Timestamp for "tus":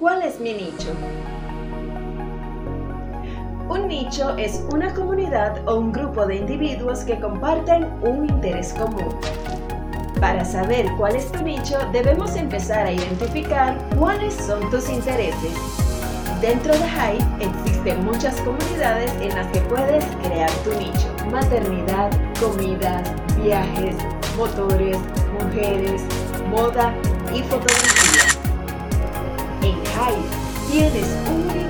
14.70-14.88